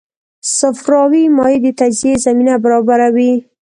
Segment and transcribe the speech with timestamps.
[0.59, 3.33] صفراوي مایع د تجزیې زمینه برابروي.